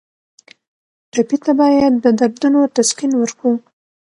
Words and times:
ټپي 1.11 1.37
ته 1.43 1.51
باید 1.59 1.93
د 2.03 2.05
دردونو 2.19 2.59
تسکین 2.75 3.11
ورکړو. 3.17 3.53